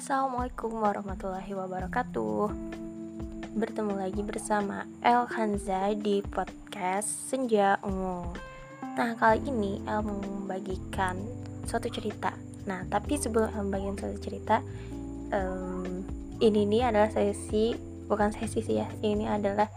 Assalamualaikum 0.00 0.80
warahmatullahi 0.80 1.52
wabarakatuh. 1.52 2.48
Bertemu 3.52 4.00
lagi 4.00 4.24
bersama 4.24 4.88
El 5.04 5.28
Hanza 5.28 5.92
di 5.92 6.24
podcast 6.24 7.28
Senja 7.28 7.76
Ungu 7.84 8.32
Nah 8.96 9.12
kali 9.20 9.44
ini 9.44 9.76
El 9.84 10.00
membagikan 10.00 11.20
suatu 11.68 11.92
cerita. 11.92 12.32
Nah 12.64 12.88
tapi 12.88 13.20
sebelum 13.20 13.52
El 13.52 13.68
membagikan 13.68 14.00
suatu 14.00 14.16
cerita 14.24 14.64
um, 15.36 16.00
Ini 16.40 16.64
nih 16.64 16.88
adalah 16.88 17.12
sesi, 17.12 17.76
bukan 18.08 18.32
sesi 18.32 18.64
sih 18.64 18.80
ya 18.80 18.88
Ini 19.04 19.28
adalah 19.28 19.68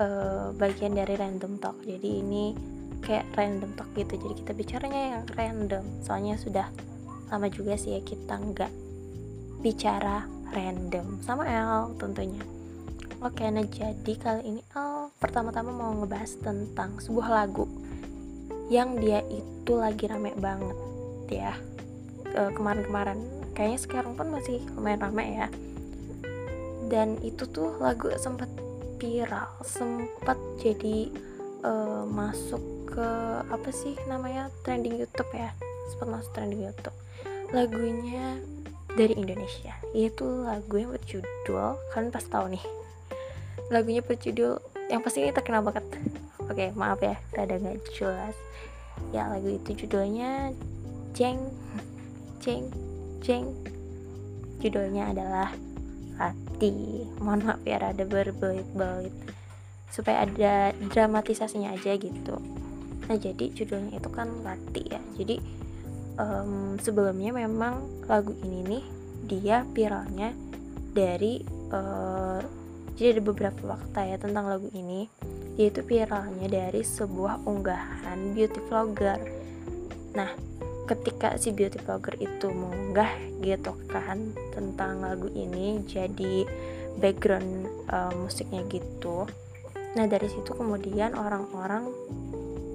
uh, 0.00 0.48
bagian 0.56 0.96
dari 0.96 1.12
random 1.12 1.60
talk. 1.60 1.76
Jadi 1.84 2.24
ini 2.24 2.56
kayak 3.04 3.36
random 3.36 3.76
talk 3.76 3.92
gitu. 3.92 4.16
Jadi 4.16 4.32
kita 4.32 4.52
bicaranya 4.56 5.20
yang 5.20 5.24
random. 5.36 5.84
Soalnya 6.00 6.40
sudah 6.40 6.72
lama 7.28 7.52
juga 7.52 7.76
sih 7.76 7.92
ya 7.92 8.00
kita 8.00 8.32
nggak 8.32 8.87
bicara 9.60 10.24
random. 10.54 11.20
Sama 11.22 11.44
El 11.44 11.94
tentunya. 11.98 12.42
Oke, 13.18 13.50
nah 13.50 13.66
jadi 13.66 14.12
kali 14.14 14.42
ini 14.46 14.62
El 14.74 15.10
pertama-tama 15.18 15.74
mau 15.74 15.90
ngebahas 15.98 16.38
tentang 16.38 17.02
sebuah 17.02 17.28
lagu 17.30 17.66
yang 18.68 19.00
dia 19.00 19.24
itu 19.32 19.72
lagi 19.74 20.06
rame 20.06 20.36
banget 20.36 20.76
ya 21.32 21.52
kemarin-kemarin. 22.28 23.18
Kayaknya 23.56 23.80
sekarang 23.80 24.12
pun 24.14 24.30
masih 24.30 24.62
lumayan 24.76 25.02
rame 25.02 25.24
ya. 25.34 25.48
Dan 26.86 27.18
itu 27.26 27.44
tuh 27.50 27.74
lagu 27.82 28.08
sempat 28.16 28.48
viral 28.98 29.46
sempat 29.62 30.34
jadi 30.58 31.06
uh, 31.62 32.02
masuk 32.06 32.60
ke 32.90 33.08
apa 33.46 33.70
sih 33.70 33.94
namanya 34.06 34.50
trending 34.62 34.94
YouTube 34.98 35.30
ya. 35.34 35.50
Sempat 35.90 36.08
masuk 36.08 36.30
trending 36.38 36.70
YouTube. 36.70 36.96
Lagunya 37.50 38.38
dari 38.98 39.14
Indonesia. 39.14 39.78
Yaitu 39.94 40.26
lagu 40.42 40.74
yang 40.74 40.90
berjudul 40.90 41.78
kalian 41.94 42.10
pas 42.10 42.26
tahu 42.26 42.50
nih. 42.50 42.64
Lagunya 43.70 44.02
berjudul 44.02 44.58
yang 44.90 45.00
pasti 45.06 45.22
ini 45.22 45.30
terkenal 45.30 45.62
banget. 45.62 45.86
Oke 46.50 46.74
maaf 46.74 46.98
ya 46.98 47.14
rada 47.30 47.62
gak 47.62 47.78
jelas. 47.94 48.34
Ya 49.14 49.30
lagu 49.30 49.46
itu 49.46 49.86
judulnya 49.86 50.50
Jeng 51.14 51.38
Jeng 52.42 52.66
Jeng. 53.22 53.54
Judulnya 54.58 55.14
adalah 55.14 55.54
Hati. 56.18 57.06
Mohon 57.22 57.54
maaf 57.54 57.62
ya 57.62 57.78
rada 57.78 58.02
berbelit-belit. 58.02 59.14
Supaya 59.94 60.26
ada 60.26 60.74
dramatisasinya 60.90 61.78
aja 61.78 61.94
gitu. 61.94 62.42
Nah 63.06 63.16
jadi 63.16 63.54
judulnya 63.54 64.02
itu 64.02 64.10
kan 64.10 64.26
Lati 64.42 64.82
ya. 64.90 64.98
Jadi 65.14 65.38
um, 66.18 66.76
sebelumnya 66.82 67.32
memang 67.32 68.04
lagu 68.10 68.34
ini 68.44 68.58
nih 68.66 68.84
dia 69.24 69.56
viralnya 69.72 70.34
dari 70.92 71.40
uh, 71.70 72.42
jadi 72.98 73.14
ada 73.14 73.22
beberapa 73.22 73.60
fakta 73.62 74.10
ya 74.10 74.18
tentang 74.18 74.50
lagu 74.50 74.66
ini. 74.74 75.06
Yaitu 75.54 75.86
viralnya 75.86 76.50
dari 76.50 76.82
sebuah 76.82 77.46
unggahan 77.46 78.34
beauty 78.34 78.58
vlogger. 78.66 79.18
Nah 80.18 80.30
ketika 80.90 81.38
si 81.38 81.54
beauty 81.54 81.78
vlogger 81.82 82.18
itu 82.18 82.50
mengunggah 82.50 83.10
gitu 83.42 83.74
kan 83.86 84.34
tentang 84.50 85.02
lagu 85.02 85.30
ini 85.30 85.82
jadi 85.86 86.46
background 86.98 87.70
uh, 87.90 88.10
musiknya 88.18 88.66
gitu. 88.66 89.30
Nah 89.94 90.06
dari 90.10 90.26
situ 90.26 90.50
kemudian 90.54 91.14
orang-orang 91.14 91.90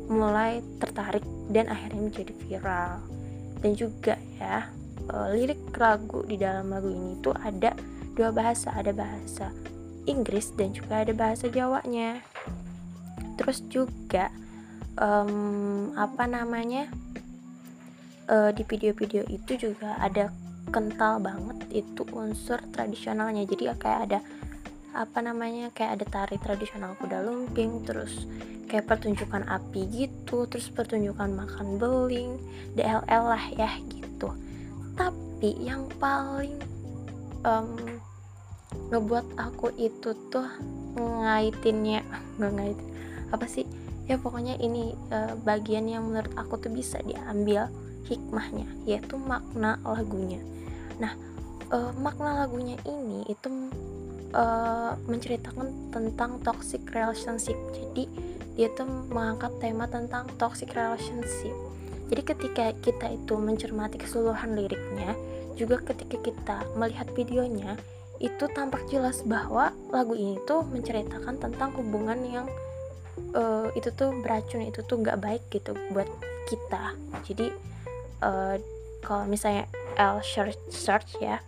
mulai 0.07 0.63
tertarik 0.80 1.23
dan 1.52 1.67
akhirnya 1.67 2.00
menjadi 2.00 2.33
viral 2.47 3.03
dan 3.64 3.72
juga 3.80 4.19
ya 4.38 4.67
uh, 5.09 5.31
lirik 5.31 5.72
lagu 5.80 6.22
di 6.28 6.36
dalam 6.36 6.67
lagu 6.69 6.92
ini 6.92 7.17
tuh 7.23 7.33
ada 7.39 7.72
dua 8.14 8.30
bahasa 8.36 8.75
ada 8.75 8.92
bahasa 8.92 9.50
Inggris 10.03 10.51
dan 10.59 10.75
juga 10.75 11.03
ada 11.03 11.16
bahasa 11.16 11.47
Jawanya. 11.47 12.19
Terus 13.40 13.63
juga 13.72 14.28
um, 15.00 15.96
apa 15.96 16.28
namanya 16.28 16.91
uh, 18.28 18.52
di 18.52 18.68
video-video 18.68 19.23
itu 19.31 19.56
juga 19.56 19.96
ada 20.00 20.29
kental 20.75 21.23
banget 21.23 21.57
itu 21.72 22.03
unsur 22.12 22.59
tradisionalnya. 22.75 23.47
Jadi 23.47 23.72
kayak 23.79 24.02
ada 24.12 24.19
apa 24.93 25.25
namanya 25.25 25.73
kayak 25.73 25.97
ada 25.99 26.05
tari 26.05 26.37
tradisional 26.37 26.93
kuda 27.01 27.25
lumping 27.25 27.81
terus 27.81 28.29
kayak 28.69 28.85
pertunjukan 28.85 29.41
api 29.49 29.89
gitu 29.89 30.45
terus 30.45 30.69
pertunjukan 30.69 31.33
makan 31.33 31.81
beling 31.81 32.37
DLL 32.77 33.23
lah 33.25 33.45
ya 33.57 33.69
gitu. 33.89 34.33
Tapi 34.93 35.57
yang 35.61 35.89
paling 35.97 36.61
um, 37.41 37.73
ngebuat 38.93 39.37
aku 39.37 39.73
itu 39.81 40.13
tuh 40.29 40.45
ngaitinnya 40.97 42.05
ngaitin 42.39 42.89
apa 43.33 43.49
sih? 43.49 43.65
Ya 44.05 44.19
pokoknya 44.19 44.59
ini 44.61 44.93
uh, 45.09 45.33
bagian 45.41 45.89
yang 45.89 46.05
menurut 46.05 46.33
aku 46.37 46.61
tuh 46.61 46.69
bisa 46.69 47.01
diambil 47.01 47.71
hikmahnya 48.05 48.67
yaitu 48.85 49.17
makna 49.17 49.79
lagunya. 49.81 50.37
Nah 51.01 51.17
uh, 51.73 51.91
makna 51.97 52.45
lagunya 52.45 52.77
ini 52.85 53.25
itu 53.25 53.49
uh, 54.33 54.97
menceritakan 55.07 55.94
tentang 55.94 56.41
toxic 56.41 56.81
relationship. 56.91 57.55
Jadi 57.73 58.09
dia 58.53 58.69
tuh 58.77 58.85
mengangkat 59.09 59.53
tema 59.57 59.89
tentang 59.89 60.29
toxic 60.38 60.73
relationship. 60.77 61.53
Jadi 62.13 62.21
ketika 62.21 62.66
kita 62.85 63.07
itu 63.17 63.33
mencermati 63.39 63.97
keseluruhan 63.97 64.53
liriknya 64.53 65.17
juga 65.57 65.81
ketika 65.81 66.17
kita 66.22 66.57
melihat 66.77 67.09
videonya 67.13 67.77
itu 68.22 68.45
tampak 68.53 68.85
jelas 68.89 69.25
bahwa 69.25 69.73
lagu 69.89 70.13
ini 70.13 70.38
tuh 70.45 70.61
menceritakan 70.69 71.38
tentang 71.41 71.73
hubungan 71.73 72.19
yang 72.25 72.45
uh, 73.33 73.69
itu 73.73 73.89
tuh 73.93 74.13
beracun 74.22 74.66
itu 74.69 74.85
tuh 74.85 75.01
nggak 75.01 75.17
baik 75.22 75.43
gitu 75.49 75.73
buat 75.93 76.09
kita. 76.49 76.93
Jadi 77.25 77.49
uh, 78.22 78.55
kalau 79.03 79.25
misalnya 79.25 79.66
L 79.97 80.22
search, 80.23 80.57
search 80.69 81.17
ya 81.19 81.41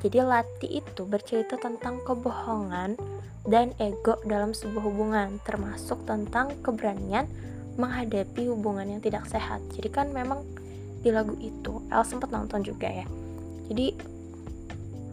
jadi 0.00 0.24
Lati 0.24 0.80
itu 0.80 1.04
bercerita 1.04 1.60
tentang 1.60 2.00
kebohongan 2.02 2.96
dan 3.44 3.74
ego 3.82 4.16
dalam 4.24 4.54
sebuah 4.54 4.82
hubungan, 4.86 5.28
termasuk 5.42 6.06
tentang 6.06 6.54
keberanian 6.62 7.26
menghadapi 7.76 8.48
hubungan 8.48 8.86
yang 8.86 9.00
tidak 9.02 9.26
sehat. 9.26 9.60
Jadi 9.74 9.88
kan 9.90 10.08
memang 10.14 10.46
di 11.02 11.10
lagu 11.10 11.34
itu 11.42 11.82
El 11.90 12.06
sempat 12.06 12.30
nonton 12.30 12.62
juga 12.62 12.86
ya. 12.86 13.06
Jadi 13.66 13.98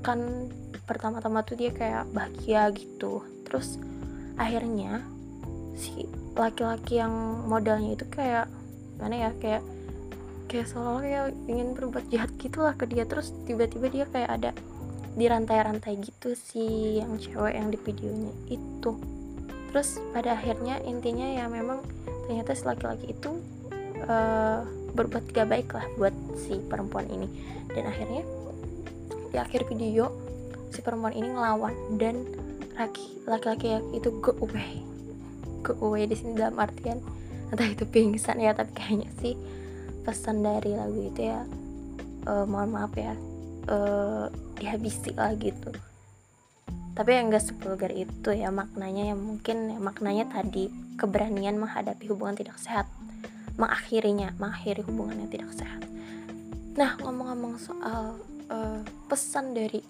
kan 0.06 0.48
pertama-tama 0.86 1.42
tuh 1.42 1.58
dia 1.58 1.74
kayak 1.74 2.10
bahagia 2.14 2.70
gitu. 2.74 3.26
Terus 3.46 3.82
akhirnya 4.38 5.04
si 5.74 6.06
laki-laki 6.38 7.02
yang 7.02 7.46
modalnya 7.48 7.98
itu 7.98 8.06
kayak 8.08 8.48
mana 9.00 9.28
ya 9.28 9.32
kayak 9.40 9.64
kayak 10.50 10.66
seolah-olah 10.66 11.30
ingin 11.46 11.78
berbuat 11.78 12.10
jahat 12.10 12.34
gitulah 12.42 12.74
ke 12.74 12.90
dia. 12.90 13.06
Terus 13.06 13.32
tiba-tiba 13.46 13.88
dia 13.94 14.06
kayak 14.10 14.32
ada 14.42 14.52
di 15.14 15.26
rantai-rantai 15.30 15.94
gitu 16.02 16.34
sih 16.34 16.98
yang 16.98 17.22
cewek 17.22 17.54
yang 17.54 17.70
di 17.70 17.78
videonya 17.78 18.34
itu. 18.50 18.92
Terus 19.70 20.02
pada 20.12 20.34
akhirnya 20.34 20.82
intinya 20.82 21.30
ya 21.30 21.46
memang 21.46 21.86
ternyata 22.26 22.58
si 22.58 22.66
laki-laki 22.66 23.14
itu 23.14 23.38
uh, 24.10 24.66
berbuat 24.98 25.30
gak 25.30 25.48
baik 25.54 25.70
lah 25.70 25.86
buat 26.02 26.16
si 26.34 26.58
perempuan 26.66 27.06
ini. 27.14 27.30
Dan 27.70 27.86
akhirnya 27.86 28.26
di 29.30 29.38
akhir 29.38 29.70
video 29.70 30.10
si 30.74 30.82
perempuan 30.82 31.14
ini 31.14 31.30
ngelawan 31.30 31.78
dan 32.02 32.26
laki-laki 33.30 33.78
itu 33.94 34.10
go 34.18 34.34
away. 34.42 34.82
Go 35.62 35.78
away 35.86 36.10
di 36.10 36.18
sini 36.18 36.34
dalam 36.34 36.58
artian 36.58 36.98
entah 37.50 37.66
itu 37.66 37.86
pingsan 37.86 38.38
ya 38.38 38.54
tapi 38.54 38.72
kayaknya 38.78 39.10
sih 39.22 39.34
pesan 40.04 40.42
dari 40.42 40.74
lagu 40.74 41.00
itu 41.04 41.22
ya 41.30 41.44
uh, 42.28 42.46
mohon 42.48 42.74
maaf 42.74 42.94
ya 42.96 43.14
uh, 43.70 44.28
dihabisi 44.60 45.16
lah 45.16 45.34
gitu. 45.38 45.72
Tapi 47.00 47.16
yang 47.16 47.32
gak 47.32 47.48
sepulgar 47.48 47.96
itu 47.96 48.36
ya 48.36 48.52
maknanya 48.52 49.16
yang 49.16 49.20
mungkin 49.24 49.72
ya, 49.72 49.80
maknanya 49.80 50.28
tadi 50.28 50.68
keberanian 51.00 51.56
menghadapi 51.56 52.12
hubungan 52.12 52.36
tidak 52.36 52.60
sehat 52.60 52.92
mengakhirinya 53.60 54.36
mengakhiri 54.40 54.84
hubungan 54.88 55.24
yang 55.24 55.32
tidak 55.32 55.52
sehat. 55.56 55.84
Nah 56.80 56.96
ngomong-ngomong 57.04 57.60
soal 57.60 58.20
uh, 58.48 58.80
pesan 59.12 59.52
dari 59.52 59.84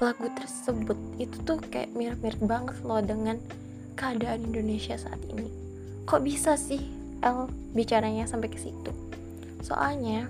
lagu 0.00 0.28
tersebut 0.32 0.96
itu 1.20 1.36
tuh 1.44 1.60
kayak 1.68 1.92
mirip-mirip 1.92 2.40
banget 2.44 2.76
loh 2.84 3.00
dengan 3.04 3.36
keadaan 3.96 4.48
Indonesia 4.48 4.96
saat 4.96 5.20
ini. 5.28 5.48
Kok 6.08 6.20
bisa 6.24 6.56
sih 6.56 6.99
El 7.20 7.48
bicaranya 7.76 8.24
sampai 8.24 8.48
ke 8.48 8.56
situ. 8.56 8.92
Soalnya 9.60 10.24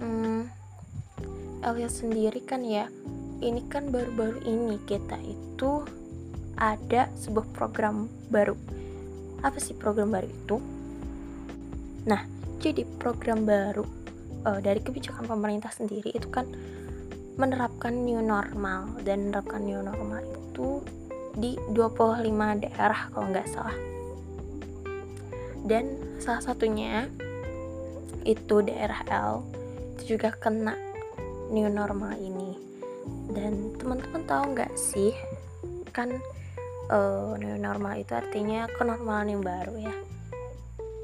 hmm, 0.00 0.44
Elia 1.64 1.88
sendiri 1.88 2.44
kan 2.44 2.60
ya 2.60 2.88
ini 3.40 3.64
kan 3.68 3.88
baru-baru 3.88 4.44
ini 4.44 4.76
kita 4.84 5.16
itu 5.24 5.84
ada 6.60 7.08
sebuah 7.16 7.48
program 7.56 8.06
baru. 8.28 8.54
Apa 9.40 9.56
sih 9.60 9.72
program 9.72 10.12
baru 10.12 10.28
itu? 10.28 10.56
Nah 12.04 12.22
jadi 12.60 12.84
program 13.00 13.48
baru 13.48 13.84
uh, 14.44 14.60
dari 14.60 14.80
kebijakan 14.84 15.24
pemerintah 15.24 15.72
sendiri 15.72 16.12
itu 16.12 16.28
kan 16.28 16.44
menerapkan 17.40 18.04
new 18.04 18.20
normal. 18.20 19.00
Dan 19.00 19.32
menerapkan 19.32 19.64
new 19.64 19.80
normal 19.80 20.20
itu 20.22 20.84
di 21.34 21.56
25 21.72 22.62
daerah 22.62 23.10
kalau 23.10 23.26
nggak 23.32 23.48
salah 23.50 23.93
dan 25.64 25.96
salah 26.20 26.44
satunya 26.44 27.08
itu 28.28 28.60
daerah 28.60 29.00
L. 29.08 29.44
Itu 29.96 30.16
juga 30.16 30.36
kena 30.36 30.76
new 31.48 31.68
normal 31.72 32.20
ini. 32.20 32.56
Dan 33.32 33.76
teman-teman 33.80 34.22
tahu 34.28 34.44
nggak 34.52 34.72
sih? 34.76 35.12
Kan 35.92 36.20
uh, 36.92 37.36
new 37.40 37.56
normal 37.56 38.00
itu 38.00 38.12
artinya 38.12 38.68
kenormalan 38.76 39.40
yang 39.40 39.42
baru 39.44 39.74
ya. 39.80 39.96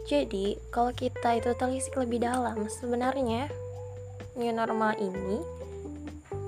Jadi 0.04 0.58
kalau 0.68 0.92
kita 0.92 1.38
itu 1.38 1.56
telisik 1.56 1.96
lebih 1.96 2.24
dalam 2.24 2.66
sebenarnya 2.66 3.48
new 4.34 4.50
normal 4.50 4.96
ini 4.98 5.38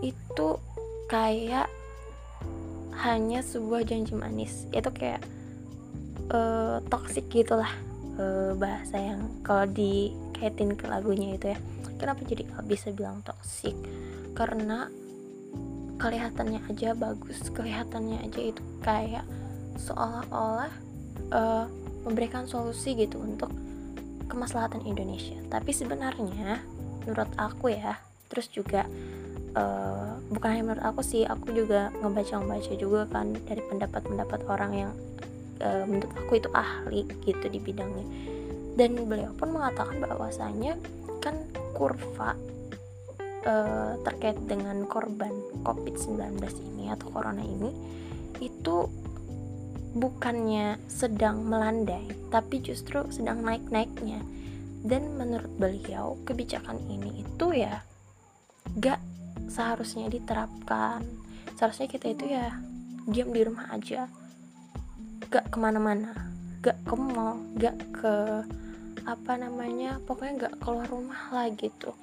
itu 0.02 0.58
kayak 1.06 1.70
hanya 3.00 3.40
sebuah 3.40 3.86
janji 3.88 4.12
manis. 4.12 4.66
Itu 4.74 4.90
kayak 4.90 5.22
uh, 6.32 6.82
toxic 6.90 7.28
gitulah 7.30 7.70
uh, 8.18 8.52
bahasa 8.56 8.98
yang 8.98 9.20
kalau 9.46 9.68
dikaitin 9.70 10.74
ke 10.76 10.84
lagunya 10.88 11.36
itu 11.36 11.52
ya 11.54 11.58
kenapa 12.02 12.26
jadi 12.26 12.42
bisa 12.66 12.90
bilang 12.90 13.22
toxic? 13.22 13.76
Karena 14.34 14.90
kelihatannya 16.02 16.66
aja 16.66 16.98
bagus 16.98 17.46
kelihatannya 17.54 18.26
aja 18.26 18.40
itu 18.42 18.62
kayak 18.82 19.22
seolah-olah 19.78 20.72
uh, 21.30 21.66
memberikan 22.02 22.50
solusi 22.50 22.98
gitu 22.98 23.22
untuk 23.22 23.54
kemaslahatan 24.26 24.82
Indonesia. 24.82 25.38
Tapi 25.46 25.70
sebenarnya 25.70 26.58
menurut 27.06 27.30
aku 27.38 27.70
ya 27.70 28.02
terus 28.26 28.50
juga 28.50 28.88
uh, 29.54 30.16
bukan 30.32 30.48
hanya 30.50 30.64
menurut 30.64 30.84
aku 30.86 31.04
sih 31.04 31.22
aku 31.28 31.52
juga 31.52 31.92
ngebaca-ngebaca 32.00 32.72
juga 32.74 33.06
kan 33.12 33.36
dari 33.46 33.62
pendapat-pendapat 33.68 34.40
orang 34.48 34.72
yang 34.72 34.92
uh, 35.62 35.84
menurut 35.86 36.12
aku 36.18 36.42
itu 36.42 36.50
ahli 36.52 37.06
gitu 37.22 37.46
di 37.48 37.58
bidangnya. 37.62 38.06
Dan 38.74 39.06
beliau 39.06 39.32
pun 39.36 39.54
mengatakan 39.54 40.02
bahwasanya 40.02 40.76
kan 41.22 41.38
kurva 41.72 42.34
uh, 43.46 43.94
terkait 44.02 44.36
dengan 44.44 44.84
korban 44.90 45.32
COVID-19 45.62 46.42
ini 46.74 46.90
atau 46.90 47.08
corona 47.14 47.44
ini 47.44 47.70
itu 48.42 48.90
bukannya 49.92 50.80
sedang 50.88 51.46
melandai 51.46 52.02
tapi 52.32 52.58
justru 52.58 53.06
sedang 53.14 53.44
naik-naiknya. 53.44 54.20
Dan 54.82 55.14
menurut 55.14 55.52
beliau 55.62 56.18
kebijakan 56.26 56.74
ini 56.90 57.22
itu 57.22 57.54
ya 57.54 57.86
gak 58.82 58.98
seharusnya 59.46 60.10
diterapkan. 60.10 61.06
Seharusnya 61.54 61.86
kita 61.86 62.10
itu 62.10 62.34
ya 62.34 62.50
diam 63.06 63.30
di 63.30 63.46
rumah 63.46 63.70
aja 63.70 64.10
gak 65.32 65.48
ke 65.48 65.56
mana-mana. 65.56 66.12
Gak 66.60 66.76
ke 66.84 66.92
mall 66.92 67.40
gak 67.56 67.80
ke 67.96 68.14
apa 69.08 69.32
namanya 69.40 69.96
pokoknya 70.04 70.46
gak 70.46 70.54
keluar 70.60 70.84
rumah 70.92 71.32
lah 71.32 71.48
gitu. 71.56 71.96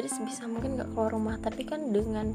Jadi 0.00 0.08
sebisa 0.08 0.48
mungkin 0.48 0.80
gak 0.80 0.88
keluar 0.96 1.12
rumah 1.12 1.36
tapi 1.36 1.68
kan 1.68 1.92
dengan 1.92 2.32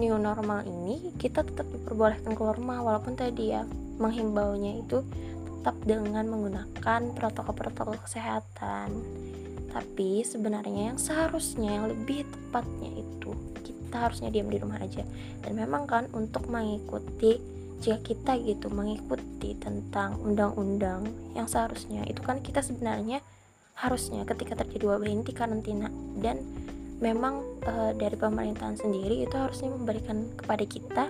new 0.00 0.16
normal 0.16 0.64
ini 0.64 1.12
kita 1.20 1.44
tetap 1.44 1.68
diperbolehkan 1.68 2.32
keluar 2.32 2.56
rumah 2.56 2.80
walaupun 2.80 3.20
tadi 3.20 3.52
ya 3.52 3.68
menghimbaunya 4.00 4.80
itu 4.80 5.04
tetap 5.44 5.76
dengan 5.84 6.24
menggunakan 6.24 7.12
protokol-protokol 7.12 8.00
kesehatan. 8.00 8.96
Tapi 9.68 10.24
sebenarnya 10.24 10.96
yang 10.96 10.98
seharusnya 10.98 11.76
yang 11.76 11.92
lebih 11.92 12.24
tepatnya 12.24 13.04
itu 13.04 13.36
kita 13.60 14.08
harusnya 14.08 14.32
diam 14.32 14.48
di 14.48 14.56
rumah 14.56 14.80
aja. 14.80 15.04
Dan 15.44 15.52
memang 15.60 15.84
kan 15.84 16.08
untuk 16.16 16.48
mengikuti 16.48 17.57
jika 17.78 17.98
kita 18.02 18.32
gitu 18.42 18.66
mengikuti 18.74 19.54
tentang 19.54 20.18
undang-undang 20.18 21.06
yang 21.38 21.46
seharusnya. 21.46 22.02
Itu 22.10 22.26
kan 22.26 22.42
kita 22.42 22.62
sebenarnya 22.62 23.22
harusnya 23.78 24.26
ketika 24.26 24.58
terjadi 24.58 24.90
wabah 24.90 25.06
ini 25.06 25.22
karantina 25.30 25.86
dan 26.18 26.42
memang 26.98 27.46
e, 27.62 27.94
dari 27.94 28.18
pemerintahan 28.18 28.74
sendiri 28.74 29.22
itu 29.22 29.34
harusnya 29.38 29.70
memberikan 29.70 30.26
kepada 30.34 30.64
kita 30.66 31.04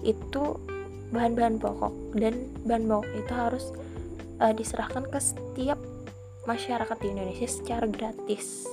itu 0.00 0.56
bahan-bahan 1.12 1.60
pokok. 1.60 2.16
Dan 2.16 2.48
bahan 2.64 2.88
pokok 2.88 3.08
itu 3.12 3.32
harus 3.36 3.64
e, 4.40 4.44
diserahkan 4.56 5.04
ke 5.12 5.20
setiap 5.20 5.76
masyarakat 6.48 6.96
di 7.04 7.06
Indonesia 7.12 7.48
secara 7.48 7.84
gratis. 7.84 8.64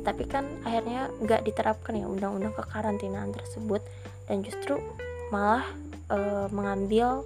Tapi 0.00 0.24
kan 0.24 0.48
akhirnya 0.64 1.12
nggak 1.20 1.44
diterapkan 1.44 2.00
ya 2.00 2.08
undang-undang 2.08 2.56
kekarantinaan 2.56 3.36
tersebut. 3.36 3.84
Dan 4.24 4.40
justru 4.40 4.80
malah 5.28 5.68
e, 6.10 6.18
mengambil 6.50 7.22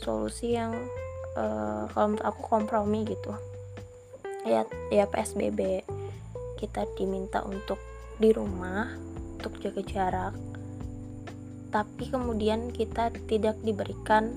solusi 0.00 0.56
yang 0.56 0.72
e, 1.36 1.44
kalau 1.92 2.06
menurut 2.10 2.24
aku 2.24 2.40
kompromi 2.48 3.04
gitu. 3.04 3.36
Ya 4.48 4.66
ya 4.90 5.06
PSBB 5.06 5.86
kita 6.58 6.88
diminta 6.98 7.44
untuk 7.46 7.78
di 8.18 8.34
rumah 8.34 8.90
untuk 9.38 9.58
jaga 9.62 9.82
jarak 9.86 10.34
tapi 11.72 12.04
kemudian 12.12 12.68
kita 12.68 13.08
tidak 13.24 13.56
diberikan 13.64 14.36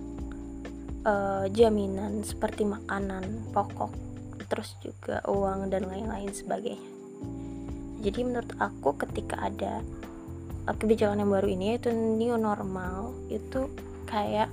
uh, 1.04 1.46
jaminan 1.52 2.24
seperti 2.24 2.64
makanan 2.64 3.52
pokok 3.52 3.92
terus 4.48 4.78
juga 4.80 5.20
uang 5.26 5.74
dan 5.74 5.90
lain-lain 5.90 6.30
sebagainya. 6.30 6.94
Jadi 8.06 8.20
menurut 8.22 8.54
aku 8.62 8.94
ketika 8.94 9.42
ada 9.42 9.82
uh, 9.82 10.05
kebijakan 10.74 11.22
yang 11.22 11.30
baru 11.30 11.48
ini 11.54 11.66
yaitu 11.78 11.94
new 11.94 12.34
normal 12.42 13.14
itu 13.30 13.70
kayak 14.10 14.50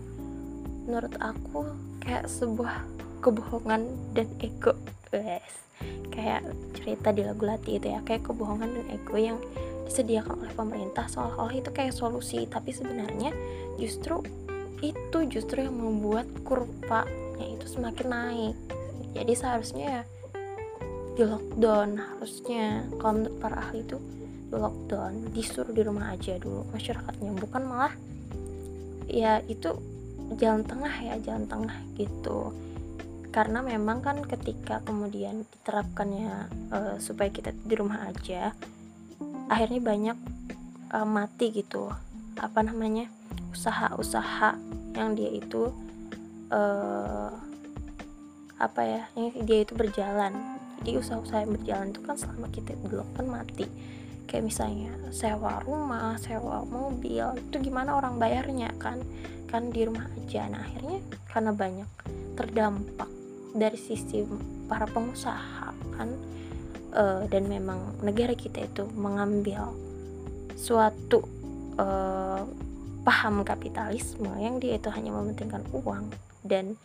menurut 0.85 1.15
aku 1.23 1.65
kayak 2.05 2.29
sebuah 2.29 2.85
kebohongan 3.23 3.87
dan 4.13 4.29
ego 4.43 4.77
guys. 5.09 5.65
Kayak 6.13 6.45
cerita 6.77 7.15
di 7.15 7.23
lagu 7.25 7.47
Lati 7.47 7.79
itu 7.79 7.89
ya 7.89 8.03
kayak 8.05 8.29
kebohongan 8.29 8.69
dan 8.69 8.87
ego 8.93 9.17
yang 9.17 9.39
disediakan 9.87 10.43
oleh 10.43 10.53
pemerintah 10.53 11.07
seolah-olah 11.09 11.55
itu 11.57 11.71
kayak 11.71 11.95
solusi. 11.95 12.45
Tapi 12.45 12.75
sebenarnya 12.75 13.31
justru 13.79 14.21
itu 14.83 15.19
justru 15.31 15.63
yang 15.63 15.79
membuat 15.79 16.27
kurvanya 16.43 17.47
itu 17.47 17.67
semakin 17.71 18.07
naik. 18.11 18.57
Jadi 19.15 19.33
seharusnya 19.39 19.87
ya 19.87 20.03
di 21.13 21.23
lockdown 21.29 22.01
harusnya 22.01 22.89
kalau 22.97 23.21
menurut 23.21 23.37
para 23.37 23.57
ahli 23.69 23.85
itu 23.85 24.01
lockdown 24.53 25.33
disuruh 25.33 25.73
di 25.73 25.83
rumah 25.83 26.13
aja 26.13 26.37
dulu 26.37 26.69
masyarakatnya 26.77 27.31
bukan 27.41 27.63
malah 27.65 27.95
ya 29.09 29.41
itu 29.49 29.77
jalan 30.37 30.65
tengah 30.65 30.93
ya 31.03 31.15
jalan 31.21 31.45
tengah 31.49 31.77
gitu. 31.97 32.53
Karena 33.33 33.65
memang 33.65 34.05
kan 34.05 34.21
ketika 34.29 34.85
kemudian 34.85 35.49
diterapkannya 35.49 36.53
uh, 36.69 36.97
supaya 37.01 37.33
kita 37.33 37.57
di 37.57 37.75
rumah 37.77 38.05
aja 38.09 38.53
akhirnya 39.49 39.81
banyak 39.81 40.19
uh, 40.93 41.09
mati 41.09 41.53
gitu. 41.53 41.89
Apa 42.37 42.61
namanya 42.61 43.09
usaha-usaha 43.53 44.57
yang 44.97 45.17
dia 45.17 45.33
itu 45.33 45.73
uh, 46.53 47.33
apa 48.61 48.81
ya 48.85 49.03
yang 49.17 49.33
dia 49.49 49.65
itu 49.65 49.73
berjalan. 49.73 50.33
Jadi 50.83 50.99
usaha-usaha 50.99 51.41
yang 51.41 51.53
berjalan 51.57 51.87
itu 51.95 52.01
kan 52.05 52.17
selama 52.21 52.49
kita 52.53 52.77
di 52.77 53.01
kan 53.17 53.27
mati 53.29 53.67
kayak 54.29 54.49
misalnya 54.49 54.93
sewa 55.13 55.61
rumah 55.63 56.17
sewa 56.17 56.65
mobil 56.65 57.25
itu 57.37 57.57
gimana 57.61 57.97
orang 57.97 58.17
bayarnya 58.17 58.73
kan? 58.81 59.01
Kan 59.49 59.69
di 59.69 59.85
rumah 59.85 60.09
aja. 60.17 60.49
Nah 60.49 60.65
akhirnya 60.65 60.99
karena 61.29 61.53
banyak 61.53 61.91
terdampak 62.37 63.11
dari 63.53 63.77
sisi 63.77 64.25
para 64.65 64.89
pengusaha 64.89 65.77
kan 65.93 66.09
uh, 66.97 67.29
dan 67.29 67.45
memang 67.49 68.01
negara 68.01 68.33
kita 68.33 68.65
itu 68.65 68.89
mengambil 68.97 69.77
suatu 70.57 71.21
uh, 71.77 72.45
paham 73.03 73.43
kapitalisme 73.43 74.31
yang 74.39 74.63
dia 74.63 74.79
itu 74.79 74.89
hanya 74.89 75.11
mementingkan 75.11 75.67
uang 75.75 76.09
dan 76.47 76.79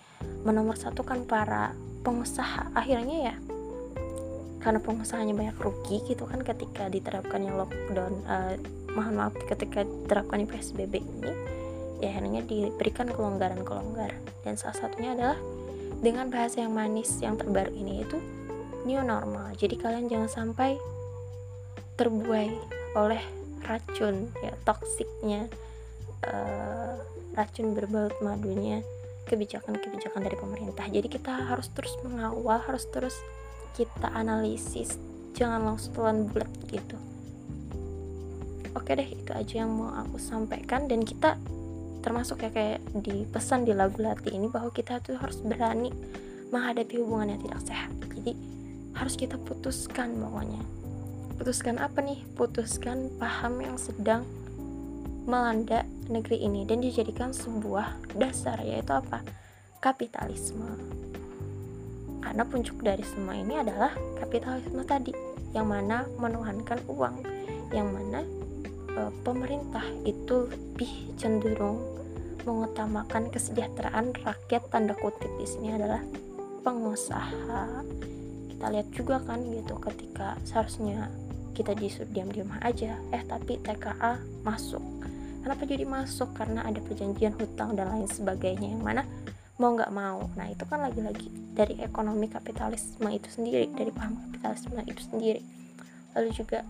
menomorsatukan 0.43 1.29
para 1.29 1.77
pengusaha. 2.01 2.73
Akhirnya 2.73 3.31
ya 3.31 3.35
karena 4.67 4.83
pengusahanya 4.83 5.31
banyak 5.31 5.55
rugi 5.63 6.03
gitu 6.11 6.27
kan 6.27 6.43
ketika 6.43 6.91
diterapkannya 6.91 7.55
lockdown 7.55 8.19
uh, 8.27 8.59
mohon 8.91 9.15
maaf 9.15 9.31
ketika 9.47 9.87
diterapkannya 9.87 10.43
PSBB 10.43 10.99
ini 10.99 11.31
ya 12.03 12.11
akhirnya 12.11 12.43
diberikan 12.43 13.07
kelonggaran-kelonggaran 13.07 14.19
dan 14.43 14.59
salah 14.59 14.75
satunya 14.75 15.15
adalah 15.15 15.39
dengan 16.03 16.27
bahasa 16.27 16.67
yang 16.67 16.75
manis 16.75 17.15
yang 17.23 17.39
terbaru 17.39 17.71
ini 17.71 18.03
itu 18.03 18.19
new 18.83 18.99
normal 18.99 19.55
jadi 19.55 19.79
kalian 19.79 20.11
jangan 20.11 20.27
sampai 20.27 20.75
terbuai 21.95 22.51
oleh 22.99 23.23
racun 23.63 24.35
ya 24.43 24.51
toksiknya 24.67 25.47
uh, 26.27 26.99
racun 27.39 27.71
berbaut 27.71 28.19
madunya 28.19 28.83
kebijakan-kebijakan 29.27 30.23
dari 30.23 30.39
pemerintah. 30.39 30.87
Jadi 30.87 31.07
kita 31.11 31.51
harus 31.51 31.67
terus 31.75 31.93
mengawal, 32.01 32.63
harus 32.63 32.87
terus 32.89 33.13
kita 33.75 34.07
analisis, 34.13 34.95
jangan 35.35 35.73
langsung 35.73 35.93
telan 35.93 36.27
bulat 36.29 36.49
gitu. 36.69 36.97
oke 38.77 38.93
deh 38.93 39.09
itu 39.09 39.31
aja 39.33 39.65
yang 39.65 39.73
mau 39.73 39.89
aku 39.97 40.21
sampaikan. 40.21 40.85
Dan 40.85 41.01
kita 41.01 41.35
termasuk 42.05 42.45
ya 42.45 42.53
kayak 42.53 42.79
di 43.03 43.25
pesan 43.25 43.65
di 43.65 43.73
lagu 43.73 43.97
latih 43.99 44.31
ini 44.31 44.47
bahwa 44.47 44.69
kita 44.69 45.01
tuh 45.01 45.17
harus 45.17 45.41
berani 45.41 45.89
menghadapi 46.53 47.01
hubungan 47.01 47.35
yang 47.35 47.41
tidak 47.41 47.61
sehat. 47.65 47.91
Jadi 48.13 48.33
harus 48.93 49.17
kita 49.17 49.35
putuskan 49.41 50.15
pokoknya. 50.21 50.61
Putuskan 51.37 51.77
apa 51.77 52.01
nih? 52.01 52.21
Putuskan 52.33 53.13
paham 53.17 53.61
yang 53.61 53.77
sedang 53.77 54.25
melanda 55.27 55.83
negeri 56.07 56.41
ini. 56.45 56.63
Dan 56.63 56.81
dijadikan 56.81 57.35
sebuah 57.35 58.17
dasar 58.17 58.61
yaitu 58.63 58.93
apa? 58.93 59.21
Kapitalisme 59.77 60.73
karena 62.27 62.43
puncuk 62.43 62.83
dari 62.83 63.07
semua 63.07 63.39
ini 63.39 63.55
adalah 63.55 63.95
kapitalisme 64.19 64.83
tadi 64.83 65.15
yang 65.55 65.71
mana 65.71 66.03
menuhankan 66.19 66.83
uang 66.91 67.23
yang 67.71 67.87
mana 67.87 68.27
e, 68.91 69.01
pemerintah 69.23 69.83
itu 70.03 70.51
lebih 70.51 70.91
cenderung 71.15 71.79
mengutamakan 72.43 73.27
kesejahteraan 73.27 74.15
rakyat 74.23 74.63
tanda 74.71 74.95
kutip. 74.95 75.27
Di 75.35 75.47
sini 75.47 75.75
adalah 75.75 75.99
pengusaha. 76.63 77.83
Kita 78.51 78.65
lihat 78.71 78.87
juga 78.95 79.19
kan 79.23 79.43
gitu 79.51 79.75
ketika 79.83 80.39
seharusnya 80.47 81.11
kita 81.51 81.75
disuruh 81.75 82.07
diam 82.15 82.31
di 82.31 82.39
rumah 82.39 82.63
aja. 82.63 82.95
Eh 83.11 83.23
tapi 83.27 83.59
TKA 83.59 84.19
masuk. 84.47 84.83
Kenapa 85.43 85.63
jadi 85.63 85.83
masuk? 85.83 86.31
Karena 86.35 86.63
ada 86.63 86.79
perjanjian 86.83 87.35
hutang 87.35 87.75
dan 87.75 87.91
lain 87.91 88.07
sebagainya 88.07 88.75
yang 88.75 88.83
mana 88.83 89.03
mau 89.57 89.73
nggak 89.73 89.93
mau. 89.93 90.29
Nah 90.37 90.47
itu 90.53 90.63
kan 90.69 90.81
lagi-lagi 90.85 91.29
dari 91.53 91.81
ekonomi 91.81 92.29
kapitalisme 92.29 93.09
itu 93.09 93.29
sendiri 93.29 93.69
dari 93.73 93.89
paham 93.89 94.17
kapitalisme 94.29 94.81
itu 94.85 95.01
sendiri. 95.01 95.41
Lalu 96.13 96.29
juga 96.33 96.61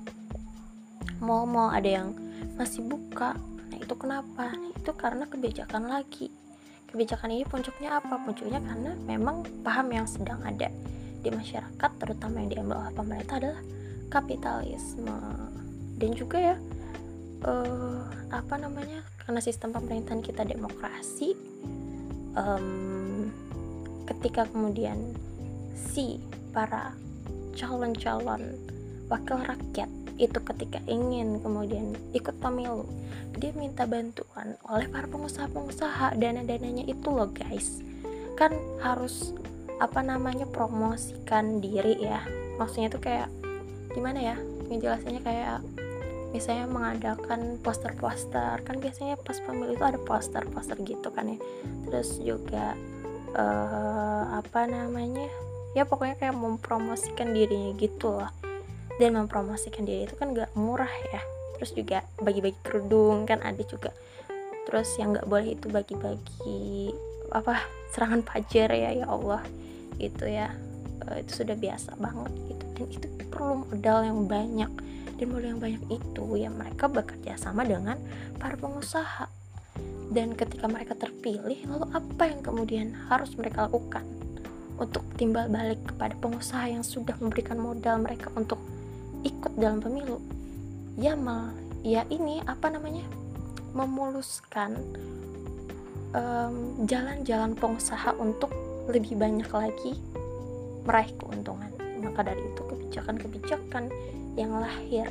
mau-mau 1.20 1.72
ada 1.72 1.88
yang 1.88 2.15
masih 2.56 2.84
buka. 2.88 3.36
Nah 3.72 3.77
itu 3.77 3.94
kenapa? 4.00 4.56
Nah, 4.56 4.72
itu 4.72 4.91
karena 4.96 5.27
kebijakan 5.27 5.91
lagi. 5.91 6.32
Kebijakan 6.88 7.36
ini 7.36 7.44
puncuknya 7.44 8.00
apa? 8.00 8.15
Puncuknya 8.24 8.63
karena 8.63 8.96
memang 9.03 9.44
paham 9.62 9.91
yang 9.91 10.08
sedang 10.08 10.39
ada 10.48 10.72
di 11.20 11.27
masyarakat 11.27 11.91
terutama 12.00 12.39
yang 12.39 12.50
diambil 12.56 12.88
oleh 12.88 12.94
pemerintah 12.96 13.36
adalah 13.44 13.62
kapitalisme. 14.08 15.20
Dan 16.00 16.15
juga 16.15 16.39
ya 16.39 16.56
uh, 17.44 18.08
apa 18.32 18.56
namanya? 18.56 19.03
Karena 19.27 19.44
sistem 19.44 19.75
pemerintahan 19.75 20.24
kita 20.24 20.48
demokrasi 20.48 21.36
um, 22.38 23.34
ketika 24.06 24.46
kemudian 24.48 25.17
si 25.74 26.22
para 26.53 26.94
calon-calon 27.58 28.53
wakil 29.10 29.41
rakyat 29.41 29.89
itu 30.17 30.39
ketika 30.53 30.82
ingin 30.89 31.41
kemudian 31.41 31.94
ikut 32.13 32.34
pemilu 32.41 32.86
dia 33.38 33.53
minta 33.53 33.86
bantuan 33.86 34.58
oleh 34.65 34.89
para 34.89 35.06
pengusaha-pengusaha 35.06 36.17
dana-dananya 36.17 36.89
itu 36.89 37.08
loh 37.13 37.29
guys. 37.29 37.86
Kan 38.34 38.53
harus 38.82 39.34
apa 39.77 40.01
namanya 40.01 40.50
promosikan 40.50 41.62
diri 41.62 42.01
ya. 42.01 42.25
Maksudnya 42.58 42.89
tuh 42.89 43.01
kayak 43.01 43.29
gimana 43.94 44.34
ya 44.34 44.36
ngejelasannya 44.67 45.22
kayak 45.22 45.62
misalnya 46.38 46.70
mengadakan 46.70 47.58
poster-poster. 47.65 48.62
Kan 48.62 48.77
biasanya 48.77 49.17
pas 49.17 49.41
pemilu 49.41 49.74
itu 49.74 49.82
ada 49.82 49.98
poster-poster 49.98 50.77
gitu 50.86 51.10
kan 51.10 51.34
ya. 51.34 51.38
Terus 51.89 52.22
juga 52.22 52.77
uh, 53.34 54.38
apa 54.38 54.70
namanya 54.70 55.25
ya 55.74 55.84
pokoknya 55.89 56.22
kayak 56.22 56.38
mempromosikan 56.38 57.34
dirinya 57.34 57.74
gitu 57.77 58.17
lah 58.17 58.29
dan 59.01 59.13
mempromosikan 59.13 59.86
diri 59.86 60.06
itu 60.06 60.13
kan 60.13 60.38
gak 60.38 60.53
murah 60.53 60.94
ya. 61.10 61.22
Terus 61.58 61.74
juga 61.74 62.06
bagi-bagi 62.22 62.62
kerudung 62.62 63.25
kan 63.25 63.41
ada 63.41 63.65
juga. 63.65 63.89
Terus 64.70 64.94
yang 65.01 65.17
nggak 65.17 65.25
boleh 65.25 65.58
itu 65.58 65.72
bagi-bagi 65.74 66.94
apa 67.34 67.65
serangan 67.89 68.22
pajar 68.22 68.70
ya 68.77 68.94
ya 68.94 69.06
Allah. 69.10 69.41
Gitu 69.98 70.29
ya. 70.29 70.53
Uh, 71.01 71.17
itu 71.17 71.41
sudah 71.41 71.58
biasa 71.58 71.98
banget 71.98 72.29
gitu. 72.46 72.65
Dan 72.77 72.86
itu 72.94 73.08
perlu 73.34 73.65
modal 73.65 74.06
yang 74.06 74.20
banyak 74.29 74.72
dan 75.17 75.27
modal 75.33 75.50
yang 75.57 75.62
banyak 75.62 75.83
itu 75.89 76.25
ya 76.38 76.50
mereka 76.53 76.86
bekerja 76.86 77.38
sama 77.38 77.65
dengan 77.65 77.97
para 78.38 78.53
pengusaha. 78.57 79.27
Dan 80.07 80.39
ketika 80.39 80.71
mereka 80.71 80.95
terpilih 80.95 81.67
lalu 81.67 81.86
apa 81.91 82.24
yang 82.31 82.39
kemudian 82.39 82.88
harus 83.12 83.36
mereka 83.36 83.67
lakukan 83.67 84.07
untuk 84.79 85.03
timbal 85.19 85.51
balik 85.51 85.81
kepada 85.83 86.15
pengusaha 86.21 86.69
yang 86.69 86.86
sudah 86.86 87.17
memberikan 87.19 87.59
modal 87.59 88.00
mereka 88.00 88.31
untuk 88.38 88.62
ikut 89.27 89.57
dalam 89.59 89.83
pemilu? 89.83 90.21
Ya 90.95 91.17
mal 91.17 91.51
ya 91.83 92.07
ini 92.09 92.41
apa 92.47 92.71
namanya 92.71 93.05
memuluskan 93.75 94.79
jalan-jalan 96.88 97.51
um, 97.53 97.59
pengusaha 97.59 98.15
untuk 98.17 98.50
lebih 98.88 99.19
banyak 99.19 99.50
lagi 99.51 99.93
meraih 100.88 101.12
keuntungan. 101.19 101.69
Maka 102.00 102.31
dari 102.31 102.39
itu 102.39 102.62
kebijakan-kebijakan 102.63 103.91
yang 104.38 104.53
lahir 104.62 105.10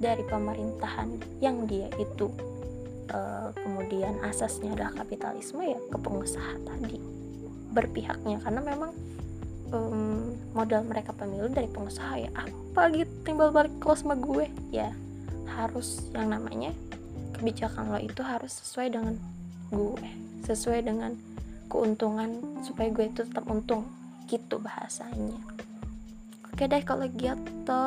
dari 0.00 0.24
pemerintahan 0.26 1.20
yang 1.38 1.68
dia 1.68 1.86
itu 2.00 2.32
uh, 3.12 3.52
kemudian 3.62 4.18
asasnya 4.24 4.74
adalah 4.74 4.92
kapitalisme 5.04 5.62
ya 5.62 5.78
ke 5.78 5.96
pengusaha 6.00 6.58
tadi 6.64 6.98
berpihaknya. 7.70 8.40
Karena 8.42 8.60
memang 8.64 8.90
um, 9.70 10.34
modal 10.56 10.86
mereka 10.86 11.12
pemilu 11.14 11.50
dari 11.50 11.66
pengusaha 11.68 12.14
ya 12.18 12.30
apa 12.34 12.90
gitu 12.94 13.12
timbal 13.26 13.50
balik 13.50 13.74
close 13.82 14.02
sama 14.02 14.18
gue 14.18 14.46
ya 14.70 14.90
harus 15.54 16.02
yang 16.14 16.34
namanya 16.34 16.74
kebijakan 17.38 17.90
lo 17.90 17.98
itu 18.02 18.22
harus 18.22 18.50
sesuai 18.62 18.94
dengan 18.94 19.14
gue 19.70 20.06
sesuai 20.46 20.86
dengan 20.86 21.14
keuntungan 21.70 22.38
supaya 22.62 22.88
gue 22.92 23.10
itu 23.10 23.26
tetap 23.26 23.44
untung 23.50 23.88
gitu 24.30 24.62
bahasanya. 24.62 25.36
Oke 26.48 26.70
deh 26.70 26.82
kalau 26.86 27.10
gitu 27.10 27.82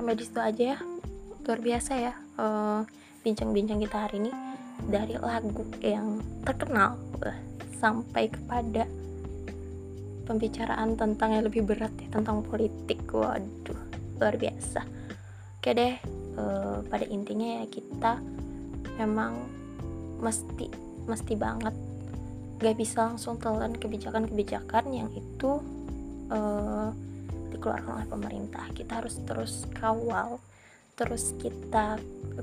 sampai 0.00 0.16
di 0.16 0.24
situ 0.24 0.40
aja 0.40 0.64
ya. 0.72 0.78
Luar 1.44 1.60
biasa 1.60 1.92
ya 2.00 2.16
eh, 2.16 2.80
bincang-bincang 3.20 3.84
kita 3.84 3.96
hari 4.08 4.16
ini 4.24 4.32
dari 4.88 5.12
lagu 5.20 5.60
yang 5.84 6.24
terkenal 6.40 6.96
uh, 7.20 7.36
sampai 7.76 8.32
kepada 8.32 8.88
pembicaraan 10.24 10.96
tentang 10.96 11.36
yang 11.36 11.44
lebih 11.44 11.68
berat 11.68 11.92
ya 12.00 12.08
tentang 12.16 12.40
politik. 12.40 12.96
Waduh 13.12 13.76
luar 14.16 14.40
biasa. 14.40 14.80
Oke 15.60 15.76
deh 15.76 16.00
uh, 16.40 16.80
pada 16.88 17.04
intinya 17.04 17.60
ya 17.60 17.64
kita 17.68 18.24
memang 18.96 19.36
mesti 20.24 20.72
mesti 21.04 21.36
banget 21.36 21.76
gak 22.56 22.76
bisa 22.80 23.04
langsung 23.04 23.36
telan 23.36 23.76
kebijakan-kebijakan 23.76 24.84
yang 24.96 25.12
itu 25.12 25.60
uh, 26.32 26.88
dikeluarkan 27.60 28.00
oleh 28.00 28.08
pemerintah. 28.08 28.64
Kita 28.72 29.04
harus 29.04 29.20
terus 29.28 29.68
kawal 29.76 30.40
terus 30.96 31.32
kita 31.40 31.96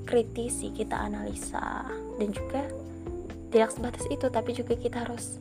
kritisi 0.10 0.74
kita 0.74 0.98
analisa 0.98 1.86
dan 2.18 2.30
juga 2.34 2.66
tidak 3.54 3.70
sebatas 3.70 4.06
itu 4.10 4.26
tapi 4.34 4.50
juga 4.54 4.74
kita 4.74 5.06
harus 5.06 5.38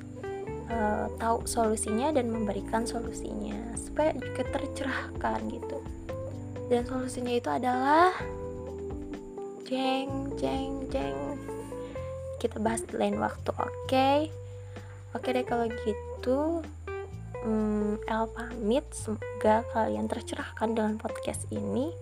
uh, 0.69 1.09
tahu 1.17 1.49
solusinya 1.49 2.13
dan 2.13 2.29
memberikan 2.29 2.85
solusinya 2.85 3.77
supaya 3.77 4.17
juga 4.17 4.49
tercerahkan 4.49 5.41
gitu. 5.53 5.79
Dan 6.73 6.83
solusinya 6.89 7.33
itu 7.37 7.49
adalah 7.53 8.17
jeng 9.69 10.33
jeng 10.41 10.89
jeng. 10.89 11.17
Kita 12.41 12.61
bahas 12.61 12.85
lain 12.93 13.17
waktu 13.17 13.49
oke? 13.53 13.69
Okay? 13.89 14.29
oke 15.17 15.25
okay 15.25 15.41
deh 15.41 15.47
kalau 15.49 15.67
gitu 15.89 16.61
hmm, 17.47 18.03
El 18.11 18.27
pamit. 18.35 18.85
Semoga 18.91 19.63
kalian 19.71 20.11
tercerahkan 20.11 20.75
dengan 20.75 20.99
podcast 20.99 21.47
ini. 21.55 21.95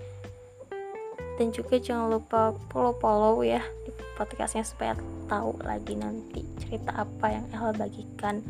Dan 1.37 1.53
juga 1.53 1.77
jangan 1.77 2.15
lupa 2.15 2.57
follow-follow 2.71 3.43
ya 3.45 3.61
di 3.85 3.91
podcastnya 4.15 4.63
supaya 4.63 4.95
tahu 5.27 5.59
lagi 5.67 5.99
nanti 5.99 6.47
cerita 6.63 6.95
apa 6.95 7.27
yang 7.27 7.47
El 7.53 7.75
bagikan 7.75 8.41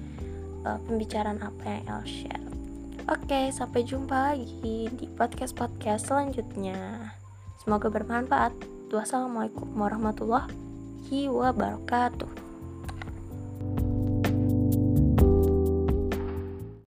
uh, 0.68 0.78
pembicaraan 0.86 1.40
apa 1.42 1.64
yang 1.64 1.82
El 1.88 2.04
share. 2.06 2.46
Oke 3.04 3.52
sampai 3.52 3.84
jumpa 3.84 4.32
lagi 4.32 4.88
di 4.88 5.06
podcast-podcast 5.16 6.08
selanjutnya. 6.08 7.12
Semoga 7.60 7.88
bermanfaat. 7.92 8.52
Wassalamualaikum 8.92 9.74
warahmatullahi 9.74 11.26
wabarakatuh 11.26 12.33